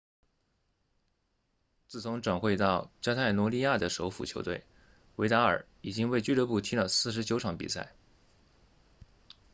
[1.87, 4.63] 自从转会到加泰罗尼亚的首府球队
[5.17, 7.91] 维达尔已经为俱乐部踢了49场比赛